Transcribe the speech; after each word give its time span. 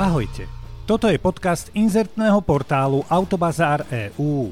Ahojte, 0.00 0.48
toto 0.88 1.12
je 1.12 1.20
podcast 1.20 1.68
inzertného 1.76 2.40
portálu 2.40 3.04
Autobazár 3.12 3.84
EU. 4.16 4.48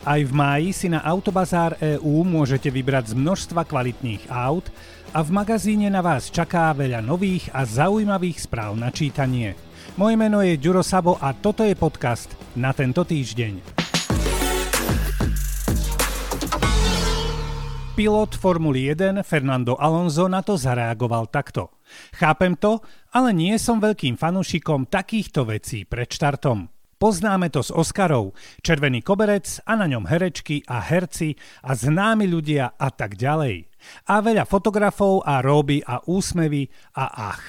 Aj 0.00 0.16
v 0.16 0.32
máji 0.32 0.72
si 0.72 0.88
na 0.88 1.04
Autobazár 1.04 1.76
EU 1.84 2.24
môžete 2.24 2.72
vybrať 2.72 3.12
z 3.12 3.20
množstva 3.20 3.68
kvalitných 3.68 4.24
aut 4.32 4.72
a 5.12 5.20
v 5.20 5.36
magazíne 5.36 5.92
na 5.92 6.00
vás 6.00 6.32
čaká 6.32 6.72
veľa 6.72 7.04
nových 7.04 7.52
a 7.52 7.68
zaujímavých 7.68 8.48
správ 8.48 8.72
na 8.80 8.88
čítanie. 8.88 9.52
Moje 10.00 10.16
meno 10.16 10.40
je 10.40 10.56
Ďuro 10.56 10.80
Sabo 10.80 11.20
a 11.20 11.36
toto 11.36 11.60
je 11.60 11.76
podcast 11.76 12.32
na 12.56 12.72
tento 12.72 13.04
týždeň. 13.04 13.76
Pilot 17.92 18.32
Formuly 18.32 18.96
1 18.96 19.20
Fernando 19.28 19.76
Alonso 19.76 20.24
na 20.24 20.40
to 20.40 20.56
zareagoval 20.56 21.28
takto. 21.28 21.75
Chápem 22.16 22.56
to, 22.58 22.80
ale 23.14 23.32
nie 23.32 23.54
som 23.56 23.80
veľkým 23.80 24.18
fanúšikom 24.18 24.88
takýchto 24.90 25.48
vecí 25.48 25.86
pred 25.86 26.10
štartom. 26.10 26.68
Poznáme 26.96 27.52
to 27.52 27.60
z 27.60 27.76
Oscarov, 27.76 28.32
červený 28.64 29.04
koberec 29.04 29.60
a 29.68 29.76
na 29.76 29.84
ňom 29.84 30.08
herečky 30.08 30.64
a 30.64 30.80
herci 30.80 31.36
a 31.60 31.76
známi 31.76 32.24
ľudia 32.24 32.72
a 32.72 32.88
tak 32.88 33.20
ďalej. 33.20 33.68
A 34.08 34.24
veľa 34.24 34.48
fotografov 34.48 35.20
a 35.20 35.44
róby 35.44 35.84
a 35.84 36.00
úsmevy 36.08 36.72
a 36.96 37.36
ach. 37.36 37.44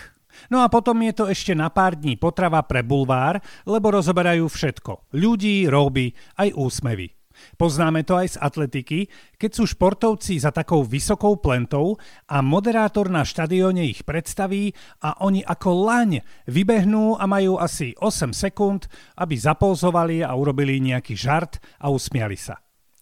No 0.54 0.62
a 0.62 0.70
potom 0.70 1.00
je 1.02 1.14
to 1.16 1.26
ešte 1.32 1.58
na 1.58 1.72
pár 1.74 1.98
dní 1.98 2.20
potrava 2.20 2.62
pre 2.62 2.86
bulvár, 2.86 3.42
lebo 3.66 3.90
rozoberajú 3.90 4.46
všetko. 4.46 5.16
Ľudí, 5.18 5.66
róby, 5.66 6.14
aj 6.38 6.54
úsmevy. 6.54 7.17
Poznáme 7.56 8.06
to 8.08 8.18
aj 8.18 8.36
z 8.36 8.38
atletiky, 8.42 9.00
keď 9.38 9.52
sú 9.54 9.64
športovci 9.70 10.38
za 10.42 10.50
takou 10.54 10.86
vysokou 10.86 11.38
plentou 11.38 12.00
a 12.30 12.42
moderátor 12.42 13.10
na 13.10 13.26
štadióne 13.26 13.86
ich 13.86 14.06
predstaví 14.08 14.74
a 15.04 15.22
oni 15.24 15.42
ako 15.44 15.70
laň 15.88 16.12
vybehnú 16.50 17.18
a 17.18 17.26
majú 17.26 17.58
asi 17.60 17.94
8 17.98 18.34
sekúnd, 18.34 18.90
aby 19.18 19.36
zapózovali 19.38 20.22
a 20.22 20.34
urobili 20.34 20.80
nejaký 20.82 21.14
žart 21.14 21.60
a 21.82 21.90
usmiali 21.90 22.38
sa. 22.38 22.58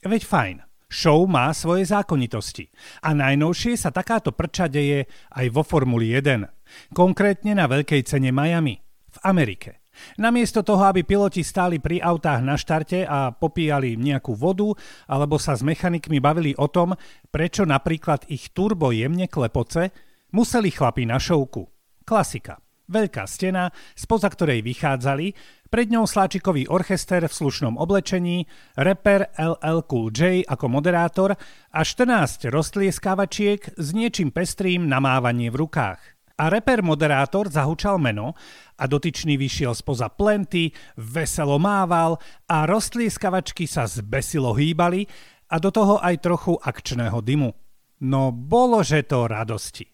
Veď 0.05 0.23
fajn. 0.25 0.57
Show 0.85 1.25
má 1.25 1.49
svoje 1.51 1.89
zákonitosti. 1.89 2.69
A 3.03 3.17
najnovšie 3.17 3.73
sa 3.75 3.89
takáto 3.89 4.31
prča 4.31 4.69
deje 4.69 5.09
aj 5.33 5.45
vo 5.49 5.65
Formuli 5.65 6.13
1. 6.13 6.93
Konkrétne 6.93 7.57
na 7.57 7.65
veľkej 7.65 8.05
cene 8.05 8.29
Miami 8.29 8.77
v 9.09 9.17
Amerike. 9.25 9.84
Namiesto 10.19 10.61
toho, 10.61 10.83
aby 10.87 11.03
piloti 11.03 11.43
stáli 11.43 11.81
pri 11.81 11.99
autách 11.99 12.41
na 12.43 12.55
štarte 12.55 13.03
a 13.05 13.31
popíjali 13.35 13.95
nejakú 13.95 14.35
vodu, 14.35 14.71
alebo 15.09 15.39
sa 15.41 15.55
s 15.55 15.61
mechanikmi 15.65 16.23
bavili 16.23 16.51
o 16.55 16.67
tom, 16.71 16.95
prečo 17.29 17.67
napríklad 17.67 18.27
ich 18.31 18.51
turbo 18.55 18.91
jemne 18.95 19.27
klepoce, 19.27 19.91
museli 20.35 20.71
chlapi 20.71 21.07
na 21.07 21.19
šovku. 21.19 21.65
Klasika. 22.05 22.59
Veľká 22.85 23.25
stena, 23.25 23.73
spoza 23.97 24.29
ktorej 24.29 24.61
vychádzali, 24.61 25.33
pred 25.73 25.89
ňou 25.89 26.05
sláčikový 26.05 26.69
orchester 26.69 27.25
v 27.25 27.33
slušnom 27.33 27.81
oblečení, 27.81 28.45
reper 28.77 29.33
LL 29.33 29.89
Cool 29.89 30.13
J 30.13 30.45
ako 30.45 30.65
moderátor 30.69 31.33
a 31.73 31.81
14 31.81 32.45
roztlieskávačiek 32.53 33.73
s 33.73 33.87
niečím 33.89 34.29
pestrým 34.29 34.85
namávanie 34.85 35.49
v 35.49 35.65
rukách. 35.65 36.14
A 36.35 36.51
reper 36.51 36.83
moderátor 36.83 37.47
zahučal 37.47 37.95
meno 37.95 38.35
a 38.75 38.83
dotyčný 38.91 39.39
vyšiel 39.39 39.71
spoza 39.71 40.11
plenty, 40.11 40.75
veselo 40.99 41.55
mával 41.55 42.19
a 42.51 42.67
roztlieskavačky 42.67 43.63
sa 43.63 43.87
zbesilo 43.87 44.51
hýbali 44.51 45.07
a 45.47 45.55
do 45.63 45.71
toho 45.71 45.95
aj 46.03 46.15
trochu 46.19 46.59
akčného 46.59 47.23
dymu. 47.23 47.55
No 48.03 48.35
bolo, 48.35 48.83
že 48.83 49.07
to 49.07 49.31
radosti. 49.31 49.87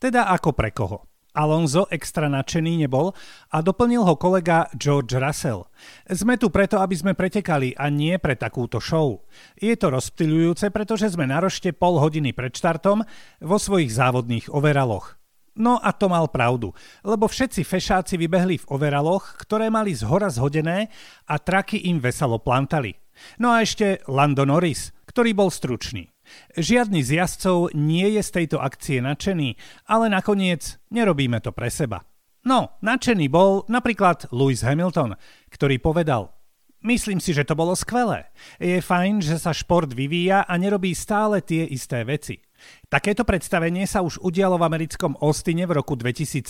Teda 0.00 0.32
ako 0.32 0.56
pre 0.56 0.72
koho. 0.72 1.04
Alonso 1.34 1.90
extra 1.90 2.30
nadšený 2.30 2.86
nebol 2.86 3.10
a 3.50 3.58
doplnil 3.58 4.06
ho 4.06 4.14
kolega 4.14 4.70
George 4.78 5.18
Russell. 5.18 5.66
Sme 6.06 6.38
tu 6.38 6.46
preto, 6.46 6.78
aby 6.78 6.94
sme 6.94 7.18
pretekali 7.18 7.74
a 7.74 7.90
nie 7.90 8.14
pre 8.22 8.38
takúto 8.38 8.78
show. 8.78 9.26
Je 9.58 9.74
to 9.74 9.90
rozptýľujúce, 9.90 10.70
pretože 10.70 11.10
sme 11.10 11.26
na 11.26 11.42
rošte 11.42 11.74
pol 11.74 11.98
hodiny 11.98 12.30
pred 12.30 12.54
štartom 12.54 13.02
vo 13.42 13.56
svojich 13.58 13.90
závodných 13.90 14.46
overaloch. 14.54 15.18
No 15.54 15.78
a 15.78 15.94
to 15.94 16.10
mal 16.10 16.26
pravdu, 16.26 16.74
lebo 17.06 17.30
všetci 17.30 17.62
fešáci 17.62 18.18
vybehli 18.18 18.58
v 18.58 18.68
overaloch, 18.74 19.38
ktoré 19.38 19.70
mali 19.70 19.94
zhora 19.94 20.26
zhodené 20.26 20.90
a 21.30 21.38
traky 21.38 21.78
im 21.86 22.02
veselo 22.02 22.42
plantali. 22.42 22.98
No 23.38 23.54
a 23.54 23.62
ešte 23.62 24.02
Lando 24.10 24.42
Norris, 24.42 24.90
ktorý 25.06 25.30
bol 25.30 25.54
stručný. 25.54 26.10
Žiadny 26.58 27.06
z 27.06 27.22
jazdcov 27.22 27.70
nie 27.78 28.18
je 28.18 28.22
z 28.26 28.30
tejto 28.34 28.58
akcie 28.58 28.98
nadšený, 28.98 29.54
ale 29.86 30.10
nakoniec 30.10 30.82
nerobíme 30.90 31.38
to 31.38 31.54
pre 31.54 31.70
seba. 31.70 32.02
No, 32.44 32.76
nadšený 32.82 33.30
bol 33.30 33.62
napríklad 33.70 34.28
Lewis 34.34 34.66
Hamilton, 34.66 35.14
ktorý 35.54 35.78
povedal 35.78 36.34
Myslím 36.84 37.16
si, 37.16 37.32
že 37.32 37.48
to 37.48 37.56
bolo 37.56 37.72
skvelé. 37.72 38.28
Je 38.60 38.76
fajn, 38.76 39.24
že 39.24 39.40
sa 39.40 39.56
šport 39.56 39.88
vyvíja 39.88 40.44
a 40.44 40.52
nerobí 40.60 40.92
stále 40.92 41.40
tie 41.40 41.64
isté 41.64 42.04
veci. 42.04 42.44
Takéto 42.92 43.24
predstavenie 43.24 43.88
sa 43.88 44.04
už 44.04 44.20
udialo 44.20 44.60
v 44.60 44.68
americkom 44.68 45.16
Austine 45.24 45.64
v 45.64 45.80
roku 45.80 45.96
2017 45.96 46.44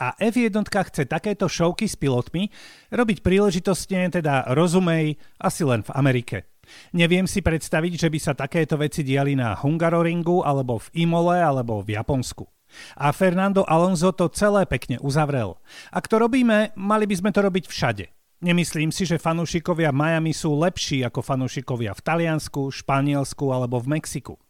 a 0.00 0.16
F1 0.16 0.64
chce 0.64 1.04
takéto 1.04 1.44
šovky 1.44 1.84
s 1.84 2.00
pilotmi 2.00 2.48
robiť 2.88 3.20
príležitostne, 3.20 4.08
teda 4.08 4.48
rozumej, 4.56 5.20
asi 5.36 5.62
len 5.68 5.84
v 5.84 5.92
Amerike. 5.92 6.48
Neviem 6.96 7.28
si 7.28 7.44
predstaviť, 7.44 7.92
že 8.00 8.08
by 8.08 8.18
sa 8.18 8.32
takéto 8.32 8.80
veci 8.80 9.04
diali 9.04 9.36
na 9.36 9.52
Hungaroringu 9.60 10.40
alebo 10.40 10.80
v 10.80 11.04
Imole 11.04 11.36
alebo 11.36 11.84
v 11.84 12.00
Japonsku. 12.00 12.48
A 12.96 13.12
Fernando 13.12 13.68
Alonso 13.68 14.08
to 14.16 14.32
celé 14.32 14.64
pekne 14.64 14.96
uzavrel. 15.04 15.60
Ak 15.92 16.08
to 16.08 16.16
robíme, 16.16 16.72
mali 16.80 17.04
by 17.04 17.14
sme 17.18 17.30
to 17.34 17.44
robiť 17.44 17.68
všade. 17.68 18.19
Nemyslím 18.40 18.88
si, 18.88 19.04
že 19.04 19.20
fanúšikovia 19.20 19.92
Miami 19.92 20.32
sú 20.32 20.56
lepší 20.56 21.04
ako 21.04 21.20
fanúšikovia 21.20 21.92
v 21.92 22.00
Taliansku, 22.00 22.72
Španielsku 22.72 23.44
alebo 23.52 23.76
v 23.84 24.00
Mexiku. 24.00 24.40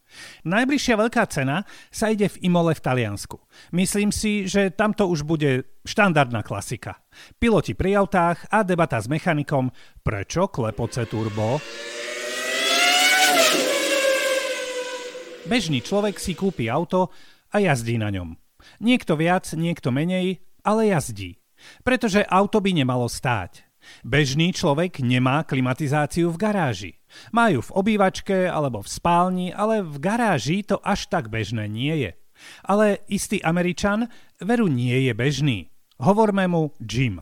Najbližšia 0.47 0.95
veľká 0.95 1.27
cena 1.27 1.67
sa 1.91 2.07
ide 2.07 2.31
v 2.31 2.39
Imole 2.47 2.79
v 2.79 2.87
Taliansku. 2.87 3.43
Myslím 3.75 4.15
si, 4.15 4.47
že 4.47 4.71
tamto 4.71 5.11
už 5.11 5.27
bude 5.27 5.67
štandardná 5.83 6.47
klasika. 6.47 7.03
Piloti 7.43 7.75
pri 7.75 7.99
autách 7.99 8.47
a 8.55 8.63
debata 8.63 9.03
s 9.03 9.11
mechanikom, 9.11 9.75
prečo 10.07 10.47
klepoce 10.47 11.11
turbo? 11.11 11.59
Bežný 15.51 15.83
človek 15.83 16.15
si 16.23 16.39
kúpi 16.39 16.71
auto 16.71 17.11
a 17.51 17.59
jazdí 17.59 17.99
na 17.99 18.15
ňom. 18.15 18.39
Niekto 18.79 19.19
viac, 19.19 19.51
niekto 19.59 19.91
menej, 19.91 20.39
ale 20.63 20.95
jazdí. 20.95 21.43
Pretože 21.83 22.23
auto 22.23 22.63
by 22.63 22.71
nemalo 22.71 23.11
stáť. 23.11 23.70
Bežný 24.05 24.53
človek 24.55 25.01
nemá 25.01 25.45
klimatizáciu 25.45 26.31
v 26.31 26.41
garáži. 26.41 26.93
Majú 27.35 27.65
v 27.65 27.75
obývačke 27.75 28.47
alebo 28.47 28.85
v 28.85 28.89
spálni, 28.89 29.49
ale 29.51 29.83
v 29.83 29.97
garáži 29.99 30.63
to 30.63 30.79
až 30.81 31.11
tak 31.11 31.29
bežné 31.29 31.67
nie 31.67 32.09
je. 32.09 32.11
Ale 32.65 33.05
istý 33.11 33.43
Američan 33.45 34.09
veru 34.41 34.71
nie 34.71 35.09
je 35.09 35.13
bežný. 35.13 35.59
Hovorme 36.01 36.49
mu 36.49 36.73
Jim. 36.81 37.21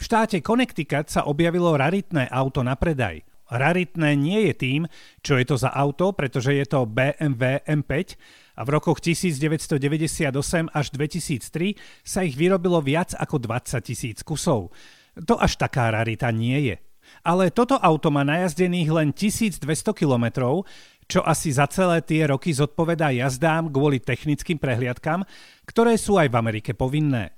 V 0.00 0.02
štáte 0.02 0.40
Connecticut 0.40 1.12
sa 1.12 1.28
objavilo 1.28 1.76
raritné 1.76 2.30
auto 2.32 2.64
na 2.64 2.72
predaj. 2.72 3.20
Raritné 3.52 4.16
nie 4.16 4.48
je 4.48 4.54
tým, 4.56 4.82
čo 5.20 5.36
je 5.36 5.44
to 5.44 5.60
za 5.60 5.68
auto, 5.68 6.16
pretože 6.16 6.56
je 6.56 6.64
to 6.64 6.88
BMW 6.88 7.60
M5 7.68 8.16
a 8.56 8.64
v 8.64 8.68
rokoch 8.72 9.04
1998 9.04 10.32
až 10.72 10.86
2003 10.96 11.76
sa 12.00 12.24
ich 12.24 12.40
vyrobilo 12.40 12.80
viac 12.80 13.12
ako 13.12 13.36
20 13.44 13.84
tisíc 13.84 14.18
kusov. 14.24 14.72
To 15.14 15.38
až 15.38 15.54
taká 15.54 15.94
rarita 15.94 16.34
nie 16.34 16.74
je. 16.74 16.76
Ale 17.22 17.54
toto 17.54 17.78
auto 17.78 18.10
má 18.10 18.26
najazdených 18.26 18.90
len 18.90 19.08
1200 19.14 19.62
km, 19.94 20.26
čo 21.04 21.20
asi 21.22 21.52
za 21.52 21.68
celé 21.68 22.00
tie 22.02 22.26
roky 22.26 22.50
zodpovedá 22.50 23.12
jazdám 23.12 23.70
kvôli 23.70 24.00
technickým 24.00 24.56
prehliadkam, 24.56 25.22
ktoré 25.68 25.94
sú 26.00 26.16
aj 26.18 26.32
v 26.32 26.38
Amerike 26.40 26.72
povinné. 26.74 27.36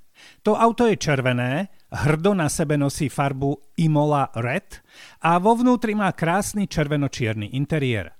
To 0.48 0.56
auto 0.56 0.88
je 0.88 0.96
červené, 0.96 1.68
hrdo 1.92 2.32
na 2.32 2.48
sebe 2.48 2.80
nosí 2.80 3.12
farbu 3.12 3.76
Imola 3.84 4.32
Red 4.32 4.80
a 5.20 5.36
vo 5.36 5.52
vnútri 5.52 5.92
má 5.92 6.08
krásny 6.16 6.64
červeno-čierny 6.64 7.52
interiér. 7.52 8.15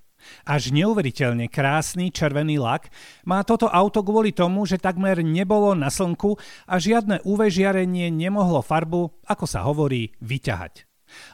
Až 0.47 0.75
neuveriteľne 0.75 1.51
krásny 1.51 2.15
červený 2.15 2.63
lak 2.63 2.89
má 3.27 3.43
toto 3.43 3.67
auto 3.71 4.03
kvôli 4.03 4.31
tomu, 4.31 4.65
že 4.65 4.81
takmer 4.81 5.21
nebolo 5.21 5.75
na 5.75 5.91
slnku 5.93 6.39
a 6.67 6.75
žiadne 6.79 7.23
UV 7.27 7.51
žiarenie 7.51 8.13
nemohlo 8.13 8.63
farbu, 8.63 9.27
ako 9.27 9.45
sa 9.45 9.63
hovorí, 9.67 10.15
vyťahať. 10.23 10.87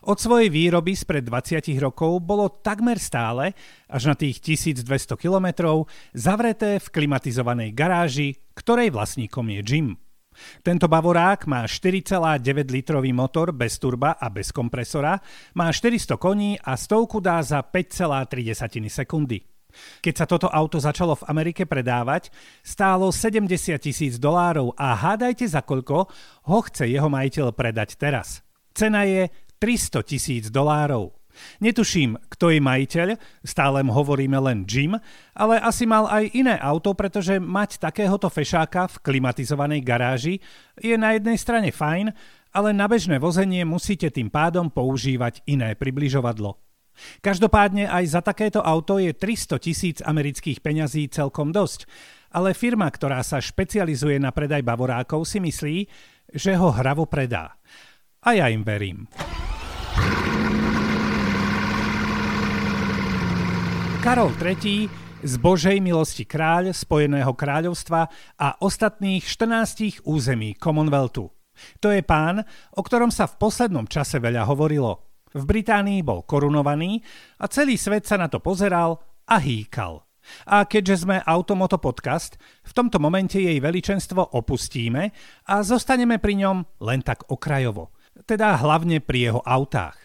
Od 0.05 0.21
svojej 0.21 0.53
výroby 0.53 0.93
spred 0.93 1.25
20 1.25 1.65
rokov 1.81 2.21
bolo 2.21 2.53
takmer 2.61 3.01
stále, 3.01 3.57
až 3.89 4.03
na 4.13 4.15
tých 4.15 4.45
1200 4.45 5.17
kilometrov, 5.17 5.89
zavreté 6.13 6.77
v 6.77 6.87
klimatizovanej 6.93 7.73
garáži, 7.73 8.37
ktorej 8.53 8.93
vlastníkom 8.93 9.49
je 9.49 9.61
Jim. 9.65 9.89
Tento 10.61 10.89
Bavorák 10.89 11.47
má 11.47 11.65
4,9 11.65 12.73
litrový 12.73 13.13
motor 13.13 13.53
bez 13.53 13.79
turba 13.79 14.17
a 14.17 14.27
bez 14.29 14.51
kompresora, 14.51 15.21
má 15.55 15.69
400 15.73 16.17
koní 16.17 16.59
a 16.61 16.77
stovku 16.77 17.21
dá 17.21 17.41
za 17.43 17.63
5,3 17.63 18.89
sekundy. 18.89 19.41
Keď 20.05 20.15
sa 20.15 20.27
toto 20.29 20.53
auto 20.53 20.77
začalo 20.77 21.17
v 21.17 21.27
Amerike 21.33 21.65
predávať, 21.65 22.29
stálo 22.61 23.09
70 23.09 23.81
tisíc 23.81 24.21
dolárov 24.21 24.77
a 24.77 24.93
hádajte 24.93 25.49
za 25.49 25.65
koľko 25.65 26.13
ho 26.49 26.59
chce 26.69 26.93
jeho 26.93 27.09
majiteľ 27.09 27.57
predať 27.57 27.97
teraz. 27.97 28.45
Cena 28.77 29.09
je 29.09 29.33
300 29.57 30.05
tisíc 30.05 30.45
dolárov. 30.53 31.22
Netuším, 31.61 32.19
kto 32.33 32.53
je 32.53 32.61
majiteľ, 32.61 33.09
stále 33.43 33.81
hovoríme 33.83 34.39
len 34.41 34.65
Jim, 34.69 34.97
ale 35.33 35.59
asi 35.59 35.89
mal 35.89 36.09
aj 36.09 36.33
iné 36.33 36.57
auto, 36.61 36.93
pretože 36.93 37.41
mať 37.41 37.81
takéhoto 37.81 38.29
fešáka 38.29 38.89
v 38.89 39.01
klimatizovanej 39.01 39.81
garáži 39.83 40.35
je 40.79 40.97
na 40.97 41.17
jednej 41.17 41.37
strane 41.37 41.71
fajn, 41.73 42.13
ale 42.53 42.77
na 42.77 42.85
bežné 42.85 43.17
vozenie 43.17 43.65
musíte 43.65 44.13
tým 44.13 44.29
pádom 44.29 44.69
používať 44.69 45.41
iné 45.49 45.73
približovadlo. 45.73 46.61
Každopádne 47.25 47.89
aj 47.89 48.05
za 48.05 48.21
takéto 48.21 48.61
auto 48.61 49.01
je 49.01 49.17
300 49.17 49.65
tisíc 49.65 49.99
amerických 50.05 50.61
peňazí 50.61 51.09
celkom 51.09 51.49
dosť, 51.49 51.89
ale 52.33 52.53
firma, 52.53 52.89
ktorá 52.89 53.25
sa 53.25 53.41
špecializuje 53.41 54.21
na 54.21 54.33
predaj 54.33 54.61
bavorákov, 54.61 55.25
si 55.25 55.41
myslí, 55.41 55.77
že 56.33 56.53
ho 56.57 56.73
hravo 56.73 57.09
predá. 57.09 57.57
A 58.25 58.37
ja 58.37 58.49
im 58.49 58.63
verím. 58.65 59.09
Karol 64.03 64.35
III 64.35 64.91
z 65.23 65.35
Božej 65.39 65.79
milosti 65.79 66.27
kráľ 66.27 66.75
Spojeného 66.75 67.39
kráľovstva 67.39 68.11
a 68.35 68.59
ostatných 68.59 69.23
14 69.23 70.03
území 70.03 70.59
Commonwealthu. 70.59 71.31
To 71.79 71.87
je 71.87 72.03
pán, 72.03 72.43
o 72.75 72.83
ktorom 72.83 73.15
sa 73.15 73.31
v 73.31 73.39
poslednom 73.39 73.87
čase 73.87 74.19
veľa 74.19 74.43
hovorilo. 74.51 75.07
V 75.31 75.47
Británii 75.47 76.03
bol 76.03 76.27
korunovaný 76.27 76.99
a 77.39 77.47
celý 77.47 77.79
svet 77.79 78.03
sa 78.03 78.19
na 78.19 78.27
to 78.27 78.43
pozeral 78.43 78.99
a 79.31 79.39
hýkal. 79.39 80.03
A 80.51 80.67
keďže 80.67 81.07
sme 81.07 81.23
Automoto 81.23 81.79
podcast, 81.79 82.35
v 82.67 82.75
tomto 82.75 82.99
momente 82.99 83.39
jej 83.39 83.63
veličenstvo 83.63 84.35
opustíme 84.35 85.15
a 85.47 85.63
zostaneme 85.63 86.19
pri 86.19 86.43
ňom 86.43 86.83
len 86.83 87.07
tak 87.07 87.31
okrajovo. 87.31 87.95
Teda 88.27 88.59
hlavne 88.59 88.99
pri 88.99 89.31
jeho 89.31 89.47
autách. 89.47 90.02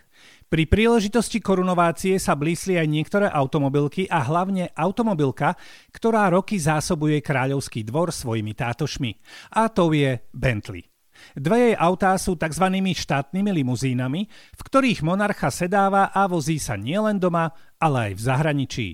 Pri 0.47 0.63
príležitosti 0.63 1.43
korunovácie 1.43 2.15
sa 2.23 2.31
blísli 2.31 2.79
aj 2.79 2.87
niektoré 2.87 3.27
automobilky 3.27 4.07
a 4.07 4.23
hlavne 4.23 4.71
automobilka, 4.79 5.59
ktorá 5.91 6.31
roky 6.31 6.55
zásobuje 6.55 7.19
kráľovský 7.19 7.83
dvor 7.83 8.15
svojimi 8.15 8.55
tátošmi. 8.55 9.11
A 9.59 9.67
to 9.67 9.91
je 9.91 10.23
Bentley. 10.31 10.87
Dve 11.35 11.57
jej 11.59 11.75
autá 11.75 12.15
sú 12.15 12.39
tzv. 12.39 12.63
štátnymi 12.79 13.51
limuzínami, 13.59 14.21
v 14.31 14.61
ktorých 14.61 15.03
monarcha 15.03 15.51
sedáva 15.51 16.15
a 16.15 16.23
vozí 16.31 16.63
sa 16.63 16.79
nielen 16.79 17.19
doma, 17.19 17.51
ale 17.75 18.11
aj 18.11 18.11
v 18.15 18.21
zahraničí. 18.21 18.87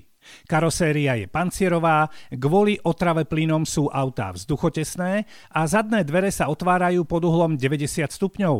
Karoséria 0.48 1.20
je 1.20 1.26
pancierová, 1.28 2.08
kvôli 2.32 2.80
otrave 2.82 3.28
plynom 3.28 3.68
sú 3.68 3.92
autá 3.92 4.32
vzduchotesné 4.32 5.28
a 5.52 5.60
zadné 5.68 6.02
dvere 6.02 6.32
sa 6.32 6.48
otvárajú 6.48 7.04
pod 7.04 7.24
uhlom 7.28 7.60
90 7.60 8.08
stupňov, 8.08 8.54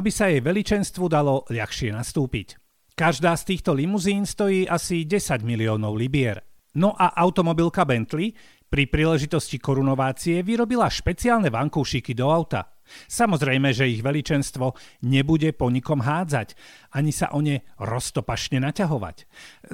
aby 0.00 0.10
sa 0.10 0.32
jej 0.32 0.40
veličenstvu 0.40 1.04
dalo 1.12 1.44
ľahšie 1.52 1.92
nastúpiť. 1.92 2.56
Každá 2.92 3.36
z 3.36 3.56
týchto 3.56 3.72
limuzín 3.72 4.28
stojí 4.28 4.68
asi 4.68 5.04
10 5.08 5.44
miliónov 5.44 5.96
libier. 5.96 6.44
No 6.76 6.96
a 6.96 7.12
automobilka 7.12 7.84
Bentley 7.84 8.32
pri 8.72 8.88
príležitosti 8.88 9.60
korunovácie 9.60 10.40
vyrobila 10.40 10.88
špeciálne 10.88 11.52
vankúšiky 11.52 12.16
do 12.16 12.32
auta. 12.32 12.71
Samozrejme, 13.08 13.72
že 13.72 13.88
ich 13.88 14.04
veličenstvo 14.04 14.74
nebude 15.08 15.50
po 15.56 15.72
nikom 15.72 16.04
hádzať, 16.04 16.54
ani 16.92 17.12
sa 17.14 17.32
o 17.32 17.40
ne 17.40 17.64
roztopašne 17.80 18.60
naťahovať. 18.60 19.16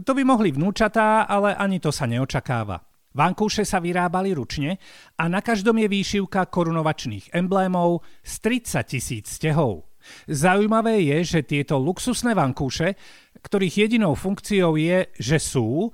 To 0.07 0.13
by 0.15 0.23
mohli 0.23 0.55
vnúčatá, 0.55 1.27
ale 1.27 1.55
ani 1.57 1.83
to 1.83 1.91
sa 1.91 2.07
neočakáva. 2.07 2.89
Vankúše 3.19 3.65
sa 3.65 3.81
vyrábali 3.81 4.37
ručne 4.37 4.79
a 5.17 5.27
na 5.27 5.41
každom 5.41 5.81
je 5.81 5.89
výšivka 5.91 6.47
korunovačných 6.53 7.35
emblémov 7.35 8.05
z 8.21 8.63
30 8.63 8.85
tisíc 8.85 9.27
stehov. 9.27 9.89
Zaujímavé 10.29 11.03
je, 11.03 11.19
že 11.37 11.41
tieto 11.49 11.81
luxusné 11.81 12.37
vankúše, 12.37 12.95
ktorých 13.43 13.89
jedinou 13.89 14.15
funkciou 14.15 14.77
je, 14.77 15.09
že 15.19 15.39
sú, 15.41 15.91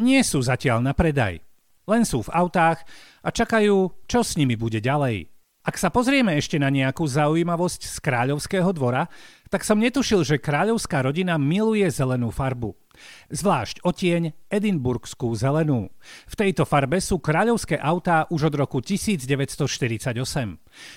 nie 0.00 0.20
sú 0.24 0.42
zatiaľ 0.42 0.82
na 0.82 0.92
predaj. 0.96 1.38
Len 1.84 2.02
sú 2.08 2.24
v 2.24 2.32
autách 2.32 2.80
a 3.20 3.28
čakajú, 3.28 4.08
čo 4.08 4.24
s 4.24 4.40
nimi 4.40 4.56
bude 4.56 4.80
ďalej. 4.80 5.33
Ak 5.64 5.80
sa 5.80 5.88
pozrieme 5.88 6.36
ešte 6.36 6.60
na 6.60 6.68
nejakú 6.68 7.08
zaujímavosť 7.08 7.88
z 7.88 7.96
kráľovského 8.04 8.68
dvora, 8.76 9.08
tak 9.52 9.66
som 9.66 9.80
netušil, 9.80 10.24
že 10.24 10.42
kráľovská 10.42 11.04
rodina 11.04 11.36
miluje 11.36 11.86
zelenú 11.90 12.32
farbu. 12.32 12.74
Zvlášť 13.30 13.82
otieň 13.82 14.46
edinburgskú 14.46 15.34
zelenú. 15.34 15.90
V 16.30 16.34
tejto 16.38 16.62
farbe 16.62 17.02
sú 17.02 17.18
kráľovské 17.18 17.74
autá 17.74 18.30
už 18.30 18.54
od 18.54 18.54
roku 18.54 18.78
1948. 18.78 20.14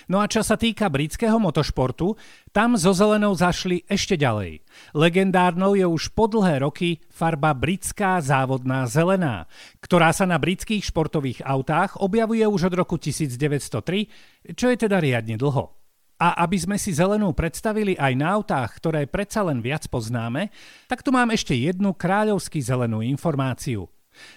No 0.06 0.18
a 0.22 0.26
čo 0.30 0.42
sa 0.46 0.56
týka 0.60 0.94
britského 0.94 1.42
motošportu, 1.42 2.14
tam 2.54 2.78
zo 2.78 2.94
zelenou 2.94 3.34
zašli 3.34 3.82
ešte 3.90 4.14
ďalej. 4.18 4.62
Legendárnou 4.94 5.74
je 5.74 5.86
už 5.90 6.14
po 6.14 6.30
dlhé 6.30 6.62
roky 6.62 7.02
farba 7.10 7.54
britská 7.58 8.22
závodná 8.22 8.86
zelená, 8.86 9.50
ktorá 9.82 10.14
sa 10.14 10.30
na 10.30 10.38
britských 10.38 10.86
športových 10.86 11.42
autách 11.46 11.98
objavuje 11.98 12.46
už 12.46 12.70
od 12.70 12.74
roku 12.78 13.02
1903, 13.02 14.54
čo 14.54 14.66
je 14.70 14.78
teda 14.78 15.02
riadne 15.02 15.38
dlho. 15.38 15.77
A 16.18 16.42
aby 16.42 16.58
sme 16.58 16.82
si 16.82 16.98
zelenú 16.98 17.30
predstavili 17.38 17.94
aj 17.94 18.14
na 18.18 18.34
autách, 18.34 18.82
ktoré 18.82 19.06
predsa 19.06 19.46
len 19.46 19.62
viac 19.62 19.86
poznáme, 19.86 20.50
tak 20.90 21.06
tu 21.06 21.14
mám 21.14 21.30
ešte 21.30 21.54
jednu 21.54 21.94
kráľovsky 21.94 22.58
zelenú 22.58 23.06
informáciu. 23.06 23.86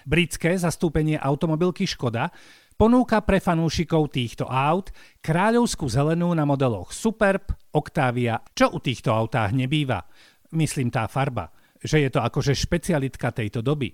Britské 0.05 0.53
zastúpenie 0.61 1.17
automobilky 1.17 1.89
Škoda 1.89 2.29
ponúka 2.77 3.21
pre 3.25 3.41
fanúšikov 3.41 4.13
týchto 4.13 4.45
aut 4.45 4.93
kráľovskú 5.25 5.89
zelenú 5.89 6.29
na 6.37 6.45
modeloch 6.45 6.93
Superb, 6.93 7.49
Octavia, 7.73 8.45
čo 8.53 8.69
u 8.73 8.77
týchto 8.77 9.09
autách 9.09 9.49
nebýva. 9.57 10.05
Myslím 10.53 10.93
tá 10.93 11.09
farba, 11.09 11.49
že 11.81 11.97
je 12.05 12.09
to 12.13 12.21
akože 12.21 12.53
špecialitka 12.53 13.33
tejto 13.33 13.65
doby. 13.65 13.89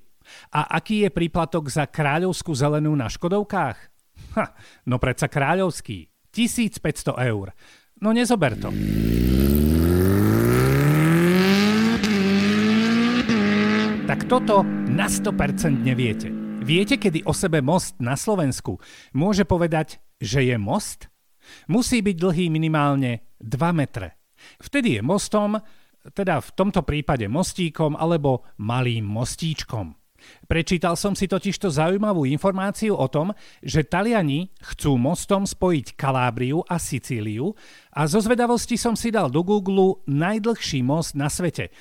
A 0.56 0.76
aký 0.76 1.08
je 1.08 1.10
príplatok 1.16 1.72
za 1.72 1.88
kráľovskú 1.88 2.52
zelenú 2.52 2.92
na 3.00 3.08
Škodovkách? 3.08 3.78
Ha, 4.36 4.46
no 4.92 5.00
predsa 5.00 5.32
kráľovský. 5.32 6.17
1500 6.38 7.18
eur. 7.18 7.50
No 7.98 8.14
nezober 8.14 8.54
to. 8.62 8.70
Tak 14.06 14.30
toto 14.30 14.62
na 14.86 15.10
100% 15.10 15.82
neviete. 15.82 16.30
Viete, 16.62 17.02
kedy 17.02 17.26
o 17.26 17.34
sebe 17.34 17.66
most 17.66 17.98
na 17.98 18.14
Slovensku 18.14 18.78
môže 19.18 19.50
povedať, 19.50 19.98
že 20.22 20.46
je 20.46 20.56
most? 20.62 21.10
Musí 21.66 22.06
byť 22.06 22.16
dlhý 22.22 22.54
minimálne 22.54 23.34
2 23.42 23.58
metre. 23.74 24.22
Vtedy 24.62 25.00
je 25.00 25.02
mostom, 25.02 25.58
teda 26.14 26.38
v 26.44 26.50
tomto 26.54 26.86
prípade 26.86 27.26
mostíkom 27.26 27.98
alebo 27.98 28.46
malým 28.62 29.10
mostíčkom. 29.10 29.96
Prečítal 30.48 30.96
som 30.96 31.12
si 31.12 31.28
totižto 31.28 31.68
zaujímavú 31.68 32.24
informáciu 32.24 32.96
o 32.96 33.08
tom, 33.12 33.36
že 33.60 33.84
Taliani 33.84 34.54
chcú 34.64 34.96
mostom 34.96 35.44
spojiť 35.44 36.00
Kalábriu 36.00 36.64
a 36.66 36.80
Sicíliu 36.80 37.52
a 37.92 38.08
zo 38.08 38.24
zvedavosti 38.24 38.80
som 38.80 38.96
si 38.96 39.12
dal 39.12 39.28
do 39.28 39.44
Google 39.44 40.04
najdlhší 40.08 40.86
most 40.86 41.18
na 41.18 41.28
svete. 41.28 41.74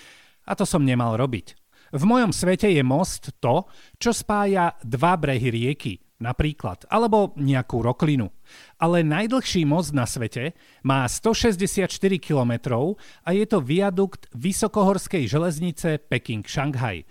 A 0.47 0.55
to 0.55 0.67
som 0.67 0.83
nemal 0.83 1.15
robiť. 1.15 1.67
V 1.95 2.03
mojom 2.03 2.35
svete 2.35 2.67
je 2.75 2.83
most 2.83 3.39
to, 3.39 3.71
čo 4.03 4.11
spája 4.11 4.75
dva 4.83 5.15
brehy 5.15 5.55
rieky, 5.55 6.03
napríklad, 6.19 6.89
alebo 6.91 7.31
nejakú 7.39 7.79
roklinu. 7.85 8.33
Ale 8.83 9.07
najdlhší 9.07 9.63
most 9.69 9.95
na 9.95 10.09
svete 10.09 10.57
má 10.83 11.07
164 11.07 11.87
km 12.19 12.53
a 13.23 13.29
je 13.31 13.45
to 13.47 13.63
viadukt 13.63 14.27
vysokohorskej 14.35 15.31
železnice 15.31 16.03
Peking-Šanghaj. 16.11 17.07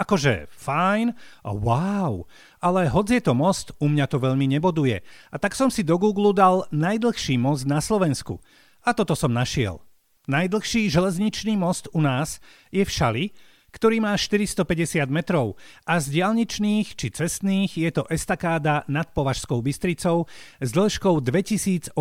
Akože 0.00 0.48
fajn 0.48 1.12
a 1.44 1.50
wow, 1.52 2.24
ale 2.64 2.88
hoď 2.88 3.20
je 3.20 3.22
to 3.28 3.34
most, 3.36 3.76
u 3.76 3.92
mňa 3.92 4.08
to 4.08 4.16
veľmi 4.16 4.48
neboduje. 4.48 5.04
A 5.28 5.36
tak 5.36 5.52
som 5.52 5.68
si 5.68 5.84
do 5.84 6.00
Google 6.00 6.32
dal 6.32 6.64
najdlhší 6.72 7.36
most 7.36 7.68
na 7.68 7.84
Slovensku. 7.84 8.40
A 8.82 8.96
toto 8.96 9.12
som 9.12 9.30
našiel. 9.30 9.84
Najdlhší 10.30 10.88
železničný 10.88 11.58
most 11.60 11.92
u 11.92 12.00
nás 12.00 12.40
je 12.72 12.80
v 12.86 12.90
Šali, 12.90 13.24
ktorý 13.72 14.04
má 14.04 14.14
450 14.14 15.08
metrov 15.08 15.56
a 15.88 15.96
z 15.98 16.20
dialničných 16.20 16.92
či 16.92 17.08
cestných 17.08 17.72
je 17.74 17.90
to 17.90 18.04
estakáda 18.12 18.84
nad 18.86 19.08
Považskou 19.10 19.64
Bystricou 19.64 20.28
s 20.60 20.70
dĺžkou 20.70 21.24
2081 21.24 21.96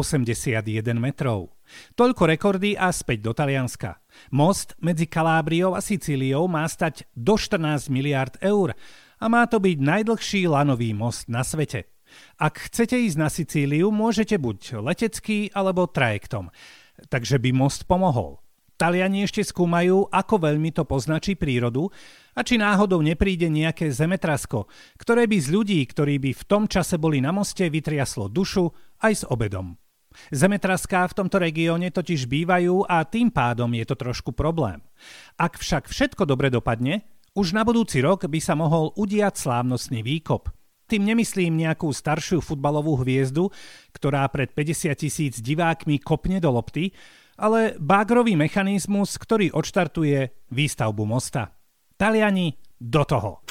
metrov. 0.99 1.55
Toľko 1.95 2.23
rekordy 2.27 2.75
a 2.75 2.91
späť 2.91 3.23
do 3.23 3.31
Talianska. 3.31 4.03
Most 4.35 4.75
medzi 4.83 5.07
Kalábriou 5.07 5.71
a 5.71 5.79
Sicíliou 5.79 6.51
má 6.51 6.67
stať 6.67 7.07
do 7.15 7.39
14 7.39 7.87
miliard 7.87 8.35
eur 8.43 8.75
a 9.17 9.25
má 9.31 9.47
to 9.47 9.63
byť 9.63 9.77
najdlhší 9.79 10.51
lanový 10.51 10.91
most 10.91 11.31
na 11.31 11.47
svete. 11.47 11.87
Ak 12.35 12.67
chcete 12.67 12.99
ísť 12.99 13.17
na 13.17 13.31
Sicíliu, 13.31 13.87
môžete 13.87 14.35
buď 14.35 14.83
letecký 14.83 15.47
alebo 15.55 15.87
trajektom. 15.87 16.51
Takže 17.07 17.39
by 17.39 17.55
most 17.55 17.87
pomohol. 17.87 18.40
Taliani 18.81 19.29
ešte 19.29 19.45
skúmajú, 19.45 20.09
ako 20.09 20.41
veľmi 20.41 20.73
to 20.73 20.89
poznačí 20.89 21.37
prírodu 21.37 21.93
a 22.33 22.41
či 22.41 22.57
náhodou 22.57 23.05
nepríde 23.05 23.45
nejaké 23.45 23.93
zemetrasko, 23.93 24.65
ktoré 24.97 25.29
by 25.29 25.37
z 25.37 25.47
ľudí, 25.53 25.77
ktorí 25.85 26.17
by 26.17 26.33
v 26.33 26.43
tom 26.49 26.65
čase 26.65 26.97
boli 26.97 27.21
na 27.21 27.29
moste, 27.29 27.69
vytriaslo 27.69 28.25
dušu 28.25 28.73
aj 29.05 29.13
s 29.13 29.23
obedom. 29.29 29.77
Zemetraská 30.33 31.05
v 31.05 31.13
tomto 31.13 31.37
regióne 31.37 31.93
totiž 31.93 32.25
bývajú 32.25 32.89
a 32.89 33.05
tým 33.05 33.29
pádom 33.29 33.69
je 33.77 33.85
to 33.85 33.93
trošku 33.93 34.33
problém. 34.33 34.81
Ak 35.37 35.61
však 35.61 35.85
všetko 35.85 36.25
dobre 36.25 36.49
dopadne, 36.49 37.05
už 37.37 37.53
na 37.53 37.61
budúci 37.61 38.01
rok 38.01 38.25
by 38.25 38.39
sa 38.41 38.57
mohol 38.57 38.97
udiať 38.97 39.37
slávnostný 39.37 40.01
výkop. 40.01 40.49
Tým 40.89 41.05
nemyslím 41.05 41.53
nejakú 41.53 41.87
staršiu 41.93 42.41
futbalovú 42.41 42.97
hviezdu, 43.05 43.53
ktorá 43.93 44.25
pred 44.27 44.51
50 44.51 44.91
tisíc 44.97 45.37
divákmi 45.39 46.01
kopne 46.01 46.41
do 46.41 46.49
lopty, 46.51 46.91
ale 47.41 47.73
bágrový 47.81 48.37
mechanizmus, 48.37 49.17
ktorý 49.17 49.49
odštartuje 49.49 50.45
výstavbu 50.53 51.01
mosta. 51.09 51.49
Taliani 51.97 52.53
do 52.77 53.01
toho! 53.01 53.41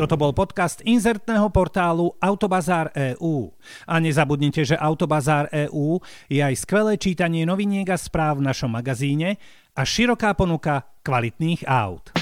Toto 0.00 0.16
bol 0.16 0.32
podcast 0.32 0.80
inzertného 0.80 1.52
portálu 1.52 2.16
Autobazár 2.24 2.88
EU. 2.96 3.52
A 3.84 4.00
nezabudnite, 4.00 4.64
že 4.64 4.72
Autobazár 4.72 5.52
EU 5.52 6.00
je 6.24 6.40
aj 6.40 6.56
skvelé 6.64 6.96
čítanie 6.96 7.44
noviniek 7.44 7.84
a 7.92 8.00
správ 8.00 8.40
v 8.40 8.48
našom 8.48 8.72
magazíne 8.72 9.36
a 9.76 9.84
široká 9.84 10.32
ponuka 10.32 10.88
kvalitných 11.04 11.68
aut. 11.68 12.19